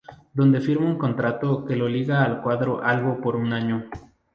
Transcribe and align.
Donde 0.33 0.61
firma 0.61 0.89
un 0.89 0.97
contrato 0.97 1.63
que 1.63 1.75
lo 1.75 1.87
liga 1.87 2.23
al 2.25 2.41
cuadro 2.41 2.81
albo 2.83 3.21
por 3.21 3.35
un 3.35 3.53
año. 3.53 3.87